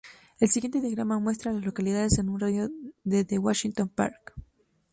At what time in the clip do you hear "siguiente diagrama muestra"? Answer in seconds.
0.49-1.51